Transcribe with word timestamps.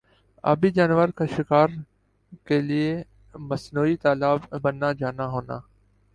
آبی 0.43 0.69
جانور 0.77 1.09
کا 1.17 1.25
شکار 1.35 1.69
کا 2.47 2.57
لئے 2.67 2.89
مصنوعی 3.49 3.95
تالاب 4.03 4.39
بننا 4.63 4.91
جانا 4.99 5.25
ہونا 5.27 5.59